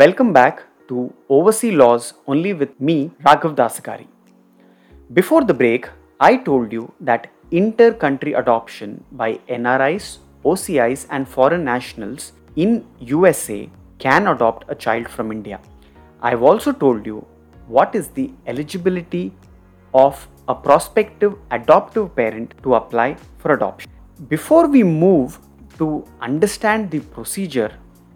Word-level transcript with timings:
Welcome 0.00 0.32
back 0.32 0.62
to 0.88 1.12
Overseas 1.28 1.74
Laws 1.74 2.14
only 2.26 2.54
with 2.54 2.80
me, 2.80 3.10
Raghav 3.22 3.54
Dasagari. 3.54 4.06
Before 5.12 5.44
the 5.44 5.52
break, 5.52 5.90
I 6.18 6.36
told 6.38 6.72
you 6.72 6.90
that 7.00 7.26
inter 7.50 7.92
country 7.92 8.32
adoption 8.32 9.04
by 9.12 9.40
NRIs, 9.46 10.20
OCIs, 10.42 11.06
and 11.10 11.28
foreign 11.28 11.64
nationals 11.64 12.32
in 12.56 12.86
USA 13.00 13.68
can 13.98 14.28
adopt 14.28 14.64
a 14.70 14.74
child 14.74 15.06
from 15.06 15.30
India. 15.32 15.60
I've 16.22 16.42
also 16.42 16.72
told 16.72 17.04
you 17.04 17.26
what 17.66 17.94
is 17.94 18.08
the 18.08 18.30
eligibility 18.46 19.34
of 19.92 20.26
a 20.48 20.54
prospective 20.54 21.34
adoptive 21.50 22.16
parent 22.16 22.54
to 22.62 22.76
apply 22.76 23.16
for 23.36 23.52
adoption. 23.52 23.90
Before 24.28 24.66
we 24.66 24.82
move 24.82 25.38
to 25.76 26.06
understand 26.22 26.90
the 26.90 27.00
procedure 27.00 27.72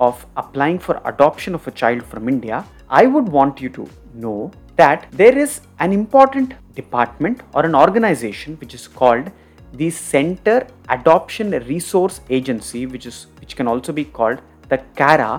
of 0.09 0.27
applying 0.37 0.79
for 0.79 1.01
adoption 1.13 1.55
of 1.55 1.67
a 1.67 1.71
child 1.83 2.03
from 2.03 2.29
India, 2.29 2.65
I 2.89 3.07
would 3.07 3.29
want 3.29 3.61
you 3.61 3.71
to 3.71 3.89
know 4.15 4.51
that 4.77 5.07
there 5.13 5.37
is 5.47 5.61
an 5.79 5.93
important 5.93 6.55
department 6.75 7.43
or 7.55 7.65
an 7.65 7.75
organization 7.75 8.57
which 8.61 8.75
is 8.75 8.87
called 8.89 9.31
the 9.73 9.91
Center 9.91 10.67
Adoption 10.89 11.51
Resource 11.73 12.21
Agency, 12.31 12.87
which 12.87 13.07
is 13.07 13.27
which 13.41 13.57
can 13.57 13.67
also 13.67 13.93
be 13.93 14.05
called 14.05 14.41
the 14.69 14.79
CARA. 15.01 15.33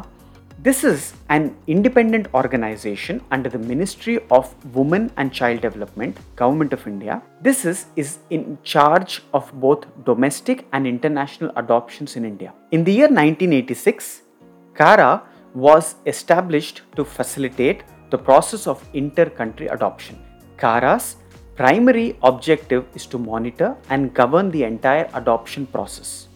This 0.65 0.83
is 0.89 1.13
an 1.29 1.55
independent 1.67 2.27
organization 2.33 3.21
under 3.29 3.49
the 3.55 3.59
Ministry 3.71 4.15
of 4.31 4.53
Women 4.75 5.11
and 5.17 5.31
Child 5.39 5.61
Development, 5.61 6.17
Government 6.35 6.73
of 6.73 6.87
India. 6.87 7.21
This 7.41 7.65
is, 7.65 7.85
is 7.95 8.17
in 8.29 8.57
charge 8.63 9.21
of 9.33 9.51
both 9.65 9.85
domestic 10.05 10.65
and 10.73 10.87
international 10.87 11.51
adoptions 11.55 12.15
in 12.15 12.25
India. 12.25 12.53
In 12.71 12.83
the 12.83 12.93
year 12.93 13.09
1986, 13.09 14.21
CARA 14.75 15.23
was 15.53 15.95
established 16.05 16.81
to 16.97 17.05
facilitate 17.05 17.83
the 18.09 18.17
process 18.17 18.67
of 18.67 18.87
inter 18.93 19.29
country 19.29 19.67
adoption. 19.67 20.21
CARA's 20.57 21.15
primary 21.55 22.17
objective 22.23 22.85
is 22.93 23.05
to 23.05 23.17
monitor 23.17 23.75
and 23.89 24.13
govern 24.13 24.51
the 24.51 24.63
entire 24.63 25.09
adoption 25.13 25.65
process. 25.65 26.27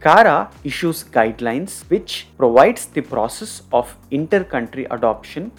CARA 0.00 0.50
issues 0.64 1.02
guidelines 1.02 1.88
which 1.88 2.26
provides 2.36 2.84
the 2.84 3.00
process 3.00 3.62
of 3.72 3.96
inter-country 4.10 4.86
adoption 4.90 5.50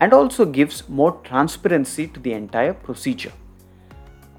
and 0.00 0.14
also 0.14 0.46
gives 0.46 0.88
more 0.88 1.12
transparency 1.24 2.06
to 2.06 2.20
the 2.20 2.32
entire 2.32 2.72
procedure. 2.72 3.32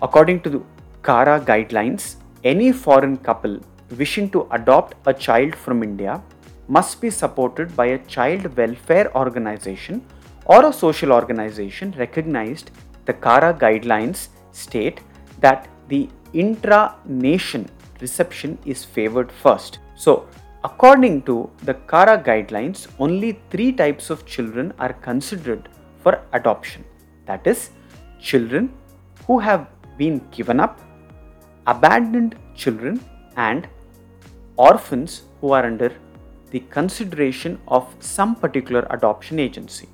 According 0.01 0.41
to 0.41 0.49
the 0.49 0.61
CARA 1.03 1.39
guidelines, 1.41 2.15
any 2.43 2.71
foreign 2.71 3.17
couple 3.17 3.59
wishing 3.95 4.27
to 4.31 4.47
adopt 4.49 4.95
a 5.05 5.13
child 5.13 5.55
from 5.55 5.83
India 5.83 6.19
must 6.67 7.01
be 7.01 7.09
supported 7.09 7.75
by 7.75 7.87
a 7.87 8.05
child 8.05 8.55
welfare 8.57 9.15
organization 9.15 10.05
or 10.45 10.65
a 10.65 10.73
social 10.73 11.11
organization 11.11 11.93
recognized. 11.97 12.71
The 13.05 13.13
CARA 13.13 13.53
guidelines 13.53 14.29
state 14.51 15.01
that 15.39 15.67
the 15.89 16.09
intra 16.33 16.95
nation 17.05 17.69
reception 17.99 18.57
is 18.65 18.83
favored 18.83 19.31
first. 19.31 19.79
So, 19.95 20.27
according 20.63 21.23
to 21.23 21.49
the 21.63 21.73
CARA 21.73 22.17
guidelines, 22.23 22.87
only 22.99 23.39
three 23.49 23.71
types 23.73 24.09
of 24.09 24.25
children 24.25 24.73
are 24.79 24.93
considered 24.93 25.69
for 26.01 26.21
adoption 26.33 26.83
that 27.25 27.45
is, 27.47 27.71
children 28.19 28.73
who 29.27 29.39
have 29.39 29.67
been 29.97 30.21
given 30.31 30.59
up, 30.59 30.79
abandoned 31.67 32.35
children, 32.55 32.99
and 33.35 33.67
orphans 34.57 35.23
who 35.39 35.51
are 35.51 35.65
under 35.65 35.91
the 36.53 36.61
consideration 36.69 37.59
of 37.67 37.93
some 37.99 38.35
particular 38.35 38.85
adoption 38.91 39.39
agency. 39.39 39.89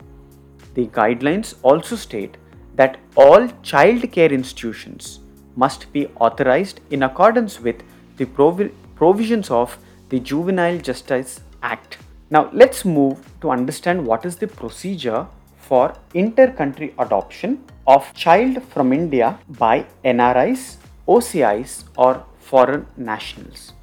The 0.73 0.87
guidelines 0.87 1.55
also 1.63 1.95
state 1.95 2.37
that 2.75 2.97
all 3.15 3.47
child 3.63 4.11
care 4.11 4.31
institutions 4.31 5.21
must 5.55 5.91
be 5.93 6.07
authorized 6.27 6.81
in 6.91 7.03
accordance 7.03 7.59
with 7.59 7.81
the 8.17 8.25
provi- 8.25 8.71
provisions 8.95 9.49
of 9.49 9.77
the 10.09 10.19
Juvenile 10.19 10.77
Justice 10.77 11.39
Act. 11.63 11.97
Now, 12.29 12.49
let's 12.51 12.83
move 12.83 13.17
to 13.41 13.51
understand 13.51 14.05
what 14.05 14.25
is 14.25 14.35
the 14.35 14.47
procedure 14.47 15.25
for 15.57 15.95
inter 16.13 16.51
country 16.51 16.93
adoption 16.99 17.63
of 17.87 18.13
child 18.13 18.61
from 18.63 18.93
India 18.93 19.39
by 19.47 19.85
NRIs, 20.03 20.77
OCIs, 21.07 21.85
or 21.97 22.23
foreign 22.39 22.85
nationals. 22.97 23.73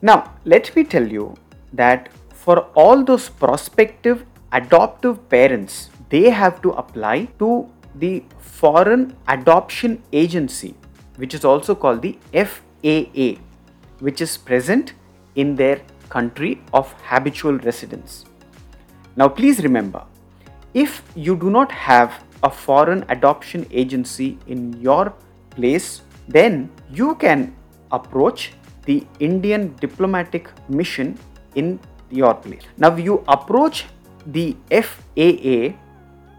Now, 0.00 0.34
let 0.44 0.74
me 0.76 0.84
tell 0.84 1.06
you 1.06 1.34
that 1.72 2.08
for 2.32 2.60
all 2.74 3.04
those 3.04 3.28
prospective 3.28 4.24
adoptive 4.52 5.28
parents, 5.28 5.90
they 6.08 6.30
have 6.30 6.62
to 6.62 6.70
apply 6.70 7.26
to 7.38 7.70
the 7.94 8.24
Foreign 8.38 9.16
Adoption 9.28 10.02
Agency, 10.12 10.74
which 11.16 11.34
is 11.34 11.44
also 11.44 11.74
called 11.74 12.02
the 12.02 12.18
FAA, 12.32 13.40
which 14.00 14.20
is 14.20 14.36
present 14.36 14.94
in 15.34 15.54
their 15.54 15.80
country 16.08 16.60
of 16.72 16.92
habitual 17.02 17.58
residence. 17.58 18.24
Now, 19.16 19.28
please 19.28 19.62
remember 19.62 20.04
if 20.74 21.02
you 21.14 21.36
do 21.36 21.50
not 21.50 21.72
have 21.72 22.24
a 22.42 22.50
foreign 22.50 23.04
adoption 23.08 23.66
agency 23.70 24.38
in 24.46 24.80
your 24.80 25.12
place, 25.50 26.02
then 26.28 26.70
you 26.90 27.14
can 27.16 27.54
approach 27.90 28.52
the 28.84 29.06
Indian 29.18 29.74
diplomatic 29.80 30.50
mission 30.68 31.18
in 31.60 31.78
your 32.10 32.34
place. 32.34 32.64
Now, 32.76 32.96
you 32.96 33.24
approach 33.36 33.84
the 34.26 34.56
FAA 34.70 35.58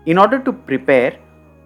in 0.06 0.18
order 0.24 0.40
to 0.48 0.52
prepare 0.70 1.18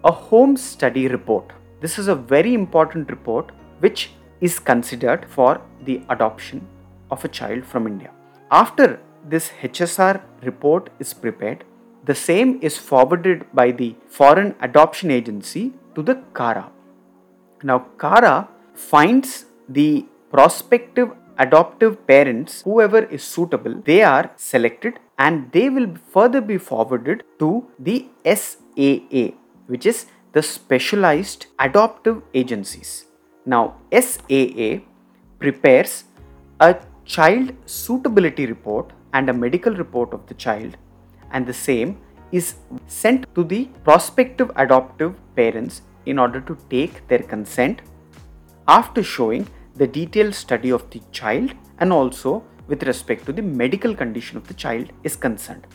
a 0.04 0.12
home 0.12 0.56
study 0.56 1.08
report. 1.08 1.52
This 1.80 1.98
is 1.98 2.08
a 2.08 2.14
very 2.14 2.54
important 2.54 3.10
report 3.10 3.52
which 3.80 4.10
is 4.40 4.58
considered 4.58 5.26
for 5.36 5.60
the 5.84 6.00
adoption 6.08 6.66
of 7.10 7.24
a 7.24 7.28
child 7.28 7.64
from 7.64 7.86
India. 7.86 8.10
After 8.50 9.00
this 9.32 9.50
HSR 9.62 10.22
report 10.42 10.90
is 10.98 11.14
prepared, 11.14 11.64
the 12.04 12.14
same 12.14 12.58
is 12.60 12.76
forwarded 12.76 13.46
by 13.54 13.70
the 13.70 13.94
Foreign 14.08 14.54
Adoption 14.60 15.10
Agency 15.10 15.72
to 15.94 16.02
the 16.02 16.16
CARA. 16.34 16.70
Now, 17.62 17.78
CARA 17.96 18.48
finds 18.74 19.46
the 19.68 20.06
prospective 20.30 21.10
adoptive 21.38 22.06
parents, 22.06 22.62
whoever 22.62 23.04
is 23.04 23.22
suitable, 23.22 23.82
they 23.84 24.02
are 24.02 24.30
selected 24.36 24.98
and 25.18 25.50
they 25.52 25.68
will 25.68 25.94
further 26.12 26.40
be 26.40 26.58
forwarded 26.58 27.24
to 27.38 27.66
the 27.78 28.06
SAA, 28.24 29.28
which 29.66 29.86
is 29.86 30.06
the 30.32 30.42
specialized 30.42 31.46
adoptive 31.58 32.22
agencies. 32.34 33.06
Now, 33.46 33.76
SAA 33.92 34.80
prepares 35.38 36.04
a 36.60 36.76
child 37.04 37.52
suitability 37.66 38.46
report 38.46 38.92
and 39.12 39.28
a 39.28 39.32
medical 39.32 39.74
report 39.74 40.12
of 40.12 40.26
the 40.26 40.34
child, 40.34 40.76
and 41.30 41.46
the 41.46 41.54
same 41.54 41.98
is 42.32 42.56
sent 42.86 43.32
to 43.34 43.44
the 43.44 43.66
prospective 43.84 44.50
adoptive 44.56 45.14
parents 45.36 45.82
in 46.06 46.18
order 46.18 46.40
to 46.40 46.56
take 46.68 47.06
their 47.08 47.20
consent 47.20 47.82
after 48.66 49.02
showing 49.02 49.46
the 49.76 49.86
detailed 49.86 50.34
study 50.34 50.70
of 50.70 50.88
the 50.90 51.00
child 51.12 51.52
and 51.78 51.92
also 51.92 52.44
with 52.68 52.82
respect 52.84 53.26
to 53.26 53.32
the 53.32 53.42
medical 53.42 53.94
condition 53.94 54.36
of 54.36 54.46
the 54.48 54.54
child 54.54 54.90
is 55.02 55.16
concerned. 55.16 55.66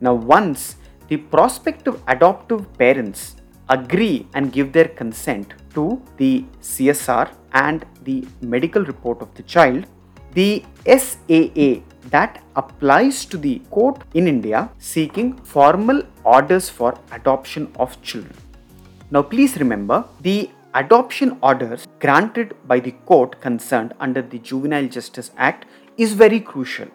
Now, 0.00 0.14
once 0.14 0.76
the 1.08 1.16
prospective 1.16 2.00
adoptive 2.08 2.66
parents 2.78 3.36
agree 3.68 4.26
and 4.34 4.52
give 4.52 4.72
their 4.72 4.88
consent 4.88 5.54
to 5.74 6.02
the 6.16 6.44
CSR 6.60 7.30
and 7.52 7.84
the 8.04 8.26
medical 8.40 8.84
report 8.84 9.20
of 9.22 9.34
the 9.34 9.42
child, 9.42 9.86
the 10.34 10.64
SAA 10.86 11.82
that 12.10 12.42
applies 12.56 13.24
to 13.26 13.36
the 13.36 13.60
court 13.70 14.02
in 14.14 14.26
India 14.26 14.70
seeking 14.78 15.36
formal 15.44 16.02
orders 16.24 16.68
for 16.68 16.98
adoption 17.12 17.70
of 17.78 18.00
children. 18.02 18.36
Now, 19.10 19.22
please 19.22 19.56
remember 19.58 20.04
the 20.22 20.50
adoption 20.74 21.38
orders 21.42 21.86
granted 22.00 22.54
by 22.66 22.80
the 22.80 22.92
court 23.10 23.40
concerned 23.40 23.92
under 24.00 24.22
the 24.22 24.38
Juvenile 24.38 24.88
Justice 24.88 25.30
Act 25.36 25.66
is 25.98 26.14
very 26.14 26.40
crucial. 26.40 26.88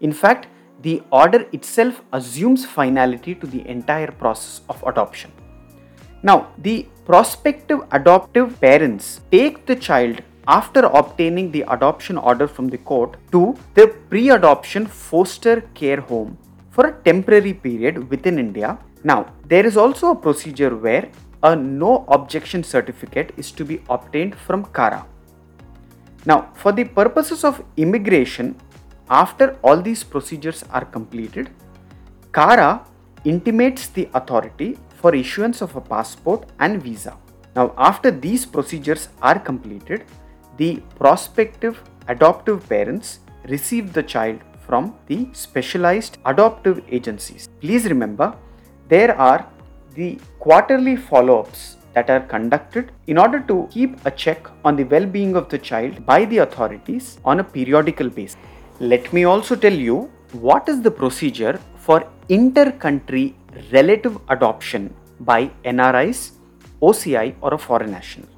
In 0.00 0.12
fact, 0.12 0.46
the 0.80 1.02
order 1.12 1.46
itself 1.52 2.00
assumes 2.12 2.64
finality 2.64 3.34
to 3.34 3.46
the 3.46 3.66
entire 3.68 4.10
process 4.10 4.62
of 4.70 4.82
adoption. 4.86 5.30
Now, 6.22 6.48
the 6.58 6.86
prospective 7.04 7.80
adoptive 7.92 8.58
parents 8.60 9.20
take 9.30 9.66
the 9.66 9.76
child 9.76 10.22
after 10.48 10.80
obtaining 10.86 11.50
the 11.50 11.64
adoption 11.68 12.16
order 12.16 12.48
from 12.48 12.68
the 12.68 12.78
court 12.78 13.16
to 13.32 13.56
the 13.74 13.88
pre 14.08 14.30
adoption 14.30 14.86
foster 14.86 15.60
care 15.74 16.00
home 16.00 16.38
for 16.70 16.86
a 16.86 16.92
temporary 17.02 17.52
period 17.52 18.08
within 18.08 18.38
India. 18.38 18.78
Now, 19.04 19.32
there 19.46 19.66
is 19.66 19.76
also 19.76 20.12
a 20.12 20.16
procedure 20.16 20.74
where 20.74 21.10
a 21.42 21.56
no 21.56 22.04
objection 22.08 22.62
certificate 22.62 23.32
is 23.36 23.50
to 23.52 23.64
be 23.64 23.82
obtained 23.88 24.34
from 24.34 24.64
CARA. 24.66 25.06
Now, 26.26 26.50
for 26.54 26.72
the 26.72 26.84
purposes 26.84 27.44
of 27.44 27.64
immigration, 27.76 28.56
after 29.08 29.58
all 29.62 29.80
these 29.80 30.04
procedures 30.04 30.64
are 30.70 30.84
completed, 30.84 31.50
CARA 32.32 32.84
intimates 33.24 33.88
the 33.88 34.08
authority 34.14 34.78
for 34.96 35.14
issuance 35.14 35.62
of 35.62 35.74
a 35.76 35.80
passport 35.80 36.50
and 36.58 36.82
visa. 36.82 37.16
Now, 37.56 37.74
after 37.78 38.10
these 38.10 38.44
procedures 38.44 39.08
are 39.22 39.38
completed, 39.38 40.04
the 40.58 40.82
prospective 40.96 41.82
adoptive 42.08 42.68
parents 42.68 43.20
receive 43.48 43.92
the 43.92 44.02
child 44.02 44.40
from 44.66 44.94
the 45.06 45.28
specialized 45.32 46.18
adoptive 46.26 46.82
agencies. 46.88 47.48
Please 47.60 47.86
remember, 47.86 48.36
there 48.88 49.16
are 49.16 49.48
the 49.94 50.18
quarterly 50.38 50.96
follow 50.96 51.40
ups 51.40 51.76
that 51.94 52.08
are 52.08 52.20
conducted 52.20 52.92
in 53.06 53.18
order 53.18 53.40
to 53.40 53.68
keep 53.70 54.04
a 54.06 54.10
check 54.10 54.46
on 54.64 54.76
the 54.76 54.84
well 54.84 55.06
being 55.06 55.34
of 55.36 55.48
the 55.48 55.58
child 55.58 56.04
by 56.06 56.24
the 56.24 56.38
authorities 56.38 57.18
on 57.24 57.40
a 57.40 57.44
periodical 57.44 58.08
basis. 58.08 58.36
Let 58.78 59.12
me 59.12 59.24
also 59.24 59.56
tell 59.56 59.72
you 59.72 60.10
what 60.32 60.68
is 60.68 60.80
the 60.80 60.90
procedure 60.90 61.58
for 61.76 62.06
inter 62.28 62.70
country 62.70 63.36
relative 63.72 64.18
adoption 64.28 64.94
by 65.20 65.50
NRIs, 65.64 66.32
OCI, 66.80 67.34
or 67.40 67.54
a 67.54 67.58
foreign 67.58 67.90
national. 67.90 68.28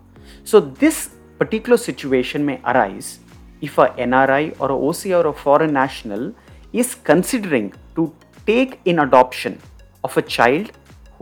So, 0.44 0.60
this 0.60 1.10
particular 1.38 1.76
situation 1.76 2.44
may 2.44 2.60
arise 2.64 3.20
if 3.60 3.78
a 3.78 3.88
NRI 3.90 4.56
or 4.58 4.70
a 4.70 4.74
OCI 4.74 5.22
or 5.22 5.28
a 5.28 5.32
foreign 5.32 5.72
national 5.72 6.34
is 6.72 6.94
considering 6.94 7.72
to 7.94 8.12
take 8.46 8.80
in 8.84 9.00
adoption 9.00 9.60
of 10.02 10.16
a 10.16 10.22
child 10.22 10.72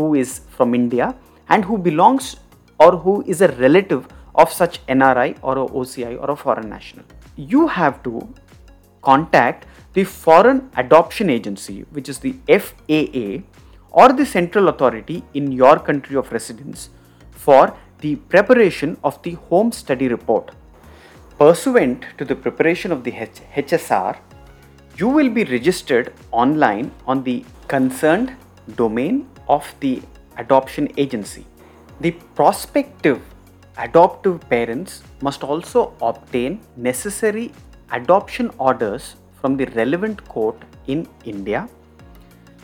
who 0.00 0.14
is 0.23 0.41
from 0.56 0.75
India 0.82 1.14
and 1.49 1.64
who 1.70 1.76
belongs 1.91 2.37
or 2.79 2.93
who 3.05 3.23
is 3.32 3.43
a 3.47 3.49
relative 3.64 4.06
of 4.35 4.52
such 4.61 4.85
NRI 4.99 5.31
or 5.43 5.58
a 5.64 5.67
OCI 5.81 6.12
or 6.20 6.31
a 6.31 6.37
foreign 6.37 6.69
national. 6.69 7.05
You 7.37 7.67
have 7.79 8.02
to 8.05 8.14
contact 9.02 9.67
the 9.93 10.05
Foreign 10.05 10.70
Adoption 10.76 11.29
Agency, 11.31 11.85
which 11.91 12.08
is 12.08 12.19
the 12.20 12.35
FAA, 12.49 13.43
or 13.91 14.12
the 14.12 14.25
central 14.25 14.69
authority 14.69 15.23
in 15.35 15.50
your 15.50 15.79
country 15.79 16.17
of 16.17 16.31
residence 16.32 16.91
for 17.31 17.76
the 17.99 18.17
preparation 18.35 18.96
of 19.03 19.20
the 19.23 19.32
home 19.49 19.73
study 19.73 20.08
report. 20.08 20.53
Pursuant 21.38 22.05
to 22.19 22.25
the 22.25 22.37
preparation 22.37 22.93
of 22.93 23.03
the 23.05 23.12
H- 23.12 23.43
HSR, 23.55 24.17
you 24.96 25.08
will 25.08 25.31
be 25.31 25.44
registered 25.44 26.12
online 26.31 26.93
on 27.06 27.25
the 27.25 27.44
concerned 27.69 28.37
domain 28.76 29.26
of 29.48 29.75
the 29.81 30.02
adoption 30.37 30.88
agency. 30.96 31.46
The 32.00 32.12
prospective 32.34 33.20
adoptive 33.76 34.40
parents 34.48 35.02
must 35.22 35.42
also 35.42 35.94
obtain 36.00 36.60
necessary 36.76 37.52
adoption 37.92 38.50
orders 38.58 39.16
from 39.40 39.56
the 39.56 39.66
relevant 39.81 40.25
court 40.28 40.56
in 40.87 41.06
India. 41.25 41.69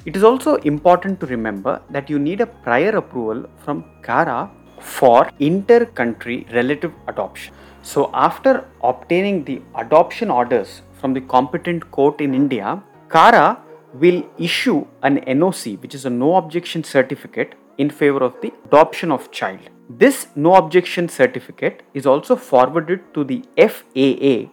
It 0.05 0.17
is 0.17 0.23
also 0.23 0.56
important 0.56 1.19
to 1.20 1.26
remember 1.26 1.82
that 1.90 2.08
you 2.08 2.19
need 2.19 2.40
a 2.40 2.46
prior 2.46 2.90
approval 2.96 3.49
from 3.64 3.84
CARA 4.02 4.50
for 4.81 5.31
inter 5.40 5.84
country 5.84 6.46
relative 6.52 6.93
adoption. 7.08 7.55
So, 7.82 8.11
after 8.14 8.64
obtaining 8.82 9.44
the 9.44 9.62
adoption 9.76 10.31
orders 10.31 10.82
from 11.00 11.14
the 11.14 11.20
competent 11.20 11.90
court 11.90 12.20
in 12.20 12.34
India, 12.34 12.82
CARA 13.08 13.62
will 14.00 14.25
issue 14.38 14.87
an 15.02 15.19
NOC, 15.20 15.81
which 15.81 15.94
is 15.94 16.04
a 16.04 16.10
no 16.10 16.37
objection 16.37 16.84
certificate, 16.84 17.54
in 17.78 17.90
favor 17.90 18.22
of 18.22 18.40
the 18.40 18.52
adoption 18.66 19.12
of 19.12 19.31
child. 19.31 19.60
This 19.88 20.28
no 20.34 20.54
objection 20.54 21.08
certificate 21.08 21.82
is 21.94 22.06
also 22.06 22.37
forwarded 22.37 23.02
to 23.14 23.25
the 23.25 23.44
FAA 23.56 24.50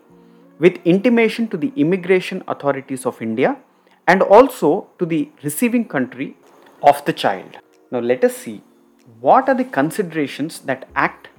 with 0.59 0.79
intimation 0.85 1.47
to 1.47 1.57
the 1.57 1.71
immigration 1.75 2.43
authorities 2.47 3.05
of 3.05 3.21
India 3.21 3.57
and 4.07 4.21
also 4.21 4.87
to 4.99 5.05
the 5.05 5.29
receiving 5.43 5.85
country 5.85 6.35
of 6.83 7.03
the 7.05 7.13
child. 7.13 7.57
Now, 7.91 7.99
let 7.99 8.23
us 8.23 8.35
see 8.35 8.61
what 9.19 9.49
are 9.49 9.55
the 9.55 9.63
considerations 9.63 10.59
that 10.59 10.87
act 10.95 11.29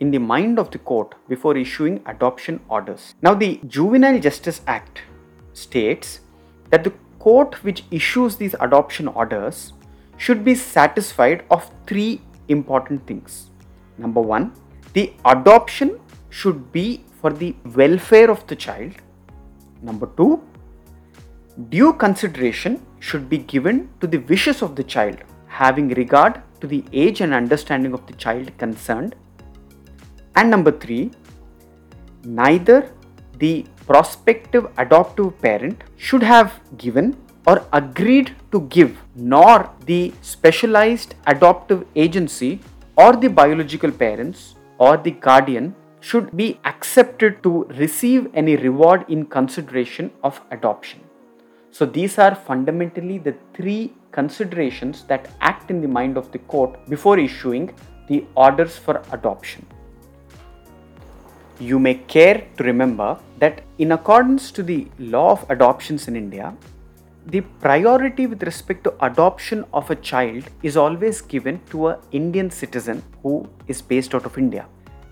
in 0.00 0.10
the 0.10 0.18
mind 0.18 0.58
of 0.58 0.70
the 0.70 0.78
court 0.78 1.14
before 1.28 1.56
issuing 1.56 2.02
adoption 2.06 2.60
orders. 2.68 3.14
Now, 3.22 3.34
the 3.34 3.60
Juvenile 3.66 4.18
Justice 4.20 4.60
Act 4.66 5.02
states 5.52 6.20
that 6.70 6.84
the 6.84 6.92
court 7.24 7.62
which 7.64 7.84
issues 7.90 8.36
these 8.36 8.54
adoption 8.66 9.08
orders 9.08 9.72
should 10.16 10.44
be 10.44 10.54
satisfied 10.54 11.44
of 11.50 11.70
three 11.86 12.20
important 12.48 13.06
things. 13.06 13.50
Number 13.98 14.20
one, 14.20 14.52
the 14.92 15.12
adoption 15.24 15.98
should 16.30 16.72
be 16.72 17.04
for 17.20 17.32
the 17.32 17.54
welfare 17.76 18.30
of 18.30 18.46
the 18.46 18.56
child. 18.56 18.92
Number 19.82 20.08
two, 20.16 20.42
due 21.68 21.92
consideration 21.92 22.80
should 23.00 23.28
be 23.28 23.38
given 23.38 23.88
to 24.00 24.06
the 24.06 24.18
wishes 24.18 24.62
of 24.62 24.76
the 24.76 24.84
child, 24.84 25.18
having 25.46 25.88
regard 25.90 26.42
to 26.60 26.66
the 26.66 26.84
age 26.92 27.20
and 27.20 27.34
understanding 27.34 27.92
of 27.92 28.06
the 28.06 28.14
child 28.14 28.56
concerned. 28.58 29.14
And 30.36 30.50
number 30.50 30.72
three, 30.72 31.10
neither 32.24 32.90
the 33.38 33.66
prospective 33.86 34.66
adoptive 34.78 35.40
parent 35.40 35.82
should 35.96 36.22
have 36.22 36.60
given 36.78 37.16
or 37.46 37.66
agreed 37.72 38.34
to 38.52 38.60
give, 38.62 38.96
nor 39.14 39.70
the 39.86 40.12
specialized 40.22 41.14
adoptive 41.26 41.84
agency 41.96 42.60
or 42.96 43.16
the 43.16 43.28
biological 43.28 43.90
parents 43.90 44.54
or 44.78 44.96
the 44.96 45.10
guardian 45.10 45.74
should 46.00 46.36
be 46.36 46.58
accepted 46.64 47.42
to 47.42 47.64
receive 47.78 48.28
any 48.34 48.56
reward 48.56 49.04
in 49.08 49.24
consideration 49.24 50.10
of 50.22 50.40
adoption. 50.50 51.00
So, 51.70 51.86
these 51.86 52.18
are 52.18 52.34
fundamentally 52.34 53.18
the 53.18 53.34
three 53.54 53.94
considerations 54.10 55.04
that 55.04 55.30
act 55.40 55.70
in 55.70 55.80
the 55.80 55.88
mind 55.88 56.16
of 56.16 56.30
the 56.32 56.38
court 56.38 56.78
before 56.88 57.18
issuing 57.18 57.72
the 58.08 58.24
orders 58.34 58.76
for 58.76 59.02
adoption. 59.12 59.64
You 61.58 61.78
may 61.78 61.94
care 61.94 62.46
to 62.56 62.64
remember 62.64 63.18
that, 63.38 63.62
in 63.82 63.90
accordance 63.90 64.52
to 64.56 64.62
the 64.62 64.80
law 65.12 65.32
of 65.32 65.44
adoptions 65.50 66.06
in 66.06 66.14
India, 66.14 66.54
the 67.26 67.40
priority 67.64 68.26
with 68.28 68.42
respect 68.44 68.84
to 68.84 68.92
adoption 69.06 69.64
of 69.72 69.90
a 69.90 69.96
child 70.10 70.44
is 70.62 70.76
always 70.76 71.20
given 71.20 71.60
to 71.70 71.88
a 71.88 71.98
Indian 72.12 72.48
citizen 72.48 73.02
who 73.22 73.34
is 73.66 73.82
based 73.82 74.14
out 74.14 74.24
of 74.24 74.38
India. 74.38 74.66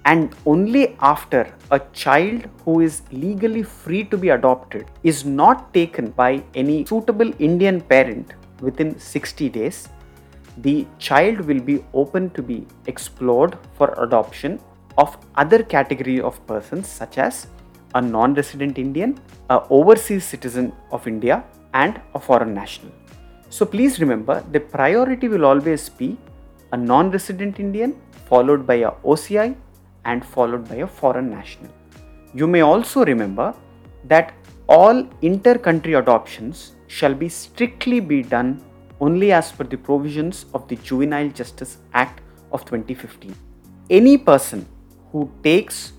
And 0.05 0.35
only 0.47 0.97
after 1.01 1.43
a 1.73 1.81
child 2.05 2.49
who 2.65 2.81
is 2.81 3.03
legally 3.11 3.65
free 3.65 4.05
to 4.05 4.17
be 4.17 4.29
adopted 4.39 4.87
is 5.03 5.25
not 5.25 5.75
taken 5.75 6.11
by 6.11 6.43
any 6.55 6.85
suitable 6.87 7.33
Indian 7.41 7.81
parent 7.81 8.35
within 8.61 8.99
60 8.99 9.49
days, 9.49 9.89
the 10.59 10.87
child 10.99 11.41
will 11.41 11.61
be 11.61 11.85
open 11.93 12.31
to 12.31 12.43
be 12.43 12.67
explored 12.87 13.59
for 13.75 13.95
adoption 13.99 14.61
of 14.97 15.17
other 15.35 15.63
category 15.63 16.21
of 16.21 16.45
persons 16.47 16.87
such 16.87 17.19
as 17.19 17.49
a 17.95 18.01
non-resident 18.01 18.79
Indian, 18.79 19.19
a 19.49 19.63
overseas 19.71 20.25
citizen 20.25 20.73
of 20.93 21.07
India, 21.07 21.45
and 21.75 22.01
a 22.15 22.21
foreign 22.21 22.55
national. 22.55 22.93
So 23.49 23.67
please 23.67 24.01
remember 24.01 24.45
the 24.53 24.61
priority 24.61 25.29
will 25.29 25.45
always 25.45 25.89
be 25.89 26.17
a 26.73 26.77
non 26.77 27.11
resident 27.11 27.59
Indian 27.59 27.97
followed 28.29 28.67
by 28.67 28.75
a 28.75 28.91
OCI 29.13 29.57
and 30.05 30.25
followed 30.25 30.69
by 30.69 30.77
a 30.77 30.87
foreign 30.87 31.31
national. 31.31 31.71
You 32.33 32.47
may 32.47 32.61
also 32.61 33.05
remember 33.05 33.55
that 34.05 34.33
all 34.69 35.05
inter 35.21 35.59
country 35.59 35.95
adoptions 35.95 36.73
shall 36.87 37.15
be 37.15 37.29
strictly 37.29 37.99
be 37.99 38.23
done 38.23 38.63
only 39.01 39.33
as 39.33 39.51
per 39.51 39.65
the 39.65 39.77
provisions 39.77 40.47
of 40.55 40.69
the 40.69 40.77
Juvenile 40.77 41.31
Justice 41.31 41.79
Act 41.93 42.21
of 42.53 42.65
2015. 42.65 43.35
Any 43.89 44.17
person 44.17 44.67
who 45.11 45.31
takes 45.43 45.93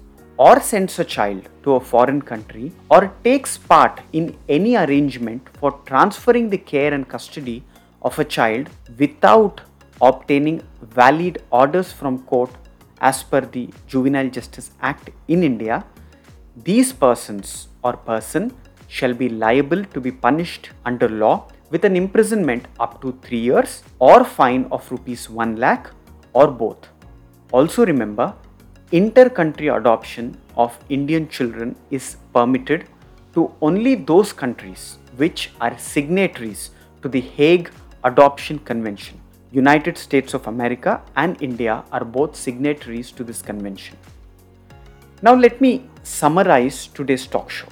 or 0.44 0.60
sends 0.70 0.94
a 1.04 1.06
child 1.16 1.44
to 1.64 1.74
a 1.78 1.86
foreign 1.92 2.22
country 2.32 2.68
or 2.90 3.02
takes 3.28 3.54
part 3.72 3.96
in 4.20 4.26
any 4.58 4.72
arrangement 4.84 5.42
for 5.60 5.72
transferring 5.90 6.48
the 6.54 6.62
care 6.72 6.94
and 6.96 7.08
custody 7.14 7.58
of 8.02 8.18
a 8.24 8.28
child 8.36 8.70
without 9.02 9.62
obtaining 10.10 10.58
valid 11.00 11.36
orders 11.62 11.92
from 12.00 12.18
court 12.32 12.54
as 13.10 13.22
per 13.32 13.42
the 13.56 13.66
Juvenile 13.92 14.32
Justice 14.38 14.72
Act 14.82 15.10
in 15.28 15.44
India, 15.44 15.84
these 16.70 16.92
persons 16.92 17.68
or 17.84 17.94
person 18.12 18.52
shall 18.88 19.14
be 19.14 19.30
liable 19.30 19.84
to 19.94 20.00
be 20.02 20.12
punished 20.12 20.70
under 20.86 21.10
law 21.24 21.36
with 21.70 21.86
an 21.86 21.96
imprisonment 21.96 22.64
up 22.80 23.02
to 23.02 23.18
3 23.22 23.38
years 23.50 23.84
or 24.00 24.24
fine 24.24 24.64
of 24.72 24.92
rupees 24.94 25.30
1 25.30 25.58
lakh 25.66 25.92
or 26.34 26.48
both. 26.48 26.90
Also 27.52 27.86
remember 27.86 28.34
inter-country 28.92 29.70
adoption 29.70 30.38
of 30.58 30.78
Indian 30.90 31.28
children 31.30 31.76
is 31.92 32.18
permitted 32.34 32.88
to 33.34 33.54
only 33.62 33.96
those 33.96 34.34
countries 34.34 34.98
which 35.16 35.52
are 35.62 35.78
signatories 35.78 36.72
to 37.02 37.08
the 37.08 37.22
Hague 37.22 37.72
Adoption 38.04 38.60
Convention. 38.60 39.18
United 39.52 39.98
States 39.98 40.34
of 40.34 40.48
America 40.48 41.02
and 41.16 41.42
India 41.42 41.84
are 41.94 42.04
both 42.04 42.36
signatories 42.36 43.12
to 43.12 43.24
this 43.24 43.42
convention. 43.42 43.96
Now 45.22 45.36
let 45.36 45.62
me 45.62 45.90
summarize 46.04 46.88
today's 46.88 47.26
talk 47.28 47.50
show. 47.50 47.70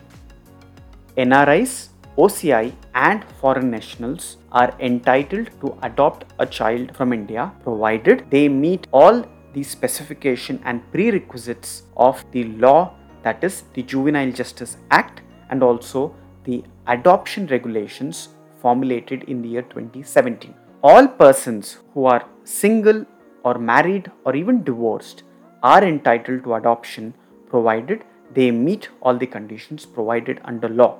NRIs, 1.17 1.89
OCI 2.17 2.71
and 2.95 3.25
foreign 3.41 3.69
nationals 3.69 4.38
are 4.53 4.73
entitled 4.79 5.49
to 5.59 5.77
adopt 5.83 6.25
a 6.39 6.45
child 6.45 6.95
from 6.95 7.11
India 7.11 7.51
provided 7.63 8.25
they 8.29 8.47
meet 8.47 8.88
all 8.91 9.25
the 9.53 9.63
specification 9.63 10.62
and 10.65 10.89
prerequisites 10.91 11.84
of 11.98 12.24
the 12.32 12.44
law 12.65 12.94
that 13.24 13.44
is 13.44 13.63
the 13.74 13.84
Juvenile 13.84 14.32
Justice 14.32 14.77
Act 14.91 15.22
and 15.50 15.63
also 15.63 16.15
the 16.44 16.63
adoption 16.88 17.48
regulations 17.48 18.29
formulated 18.62 19.24
in 19.24 19.41
the 19.41 19.50
year 19.50 19.62
2017. 19.63 20.53
All 20.84 21.08
persons 21.08 21.79
who 21.94 22.06
are 22.06 22.25
single 22.44 23.06
or 23.44 23.58
married 23.58 24.12
or 24.25 24.36
even 24.36 24.63
divorced 24.63 25.24
are 25.63 25.84
entitled 25.84 26.44
to 26.44 26.56
adoption 26.56 27.13
provided 27.50 28.03
they 28.34 28.51
meet 28.51 28.89
all 29.01 29.18
the 29.18 29.27
conditions 29.27 29.86
provided 29.86 30.39
under 30.46 30.70
law. 30.70 30.98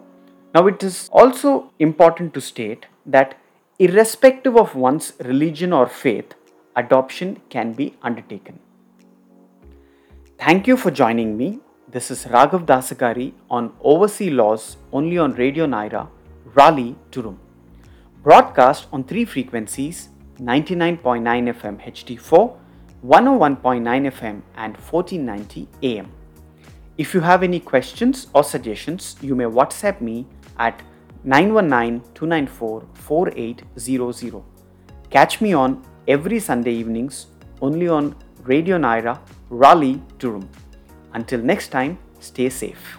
Now, 0.53 0.65
it 0.68 0.84
is 0.84 1.10
also 1.12 1.72
important 1.79 2.34
to 2.34 2.41
state 2.41 2.88
that, 3.06 3.38
irrespective 3.77 4.58
of 4.58 4.75
one's 4.75 5.13
religion 5.24 5.72
or 5.72 5.88
faith, 5.88 6.34
adoption 6.75 7.41
can 7.49 7.73
be 7.73 7.95
undertaken. 8.01 8.59
Thank 10.38 10.67
you 10.67 10.77
for 10.77 10.91
joining 10.91 11.38
me. 11.38 11.59
This 11.88 12.11
is 12.11 12.25
Raghav 12.25 12.65
Dasagari 12.65 13.33
on 13.49 13.73
Overseas 13.81 14.31
Laws 14.31 14.77
only 14.93 15.17
on 15.17 15.33
Radio 15.33 15.65
Nyra, 15.65 16.07
Raleigh, 16.55 16.95
Durham. 17.11 17.39
Broadcast 18.23 18.88
on 18.93 19.03
three 19.03 19.25
frequencies 19.25 20.09
99.9 20.39 21.53
FM 21.53 21.81
HD4, 21.85 22.57
101.9 23.05 24.11
FM, 24.11 24.41
and 24.55 24.77
1490 24.77 25.67
AM. 25.83 26.11
If 26.97 27.13
you 27.13 27.21
have 27.21 27.43
any 27.43 27.59
questions 27.59 28.27
or 28.33 28.43
suggestions, 28.43 29.15
you 29.21 29.35
may 29.35 29.45
WhatsApp 29.45 30.01
me 30.01 30.27
at 30.57 30.81
919 31.23 32.01
294 32.13 32.88
4800. 32.93 34.43
Catch 35.09 35.41
me 35.41 35.53
on 35.53 35.83
every 36.10 36.39
Sunday 36.39 36.72
evenings 36.72 37.28
only 37.62 37.88
on 37.88 38.16
Radio 38.44 38.78
Nyra, 38.80 39.20
Raleigh, 39.50 40.01
Durham. 40.18 40.50
Until 41.13 41.39
next 41.39 41.68
time, 41.70 42.00
stay 42.20 42.50
safe. 42.50 42.98